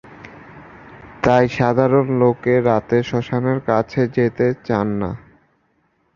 [1.23, 5.11] তাই সাধারণ লোকে রাতে শ্মশানের কাছে যেতে চান না।